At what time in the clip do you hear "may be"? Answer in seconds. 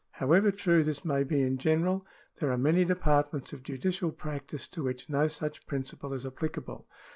1.05-1.43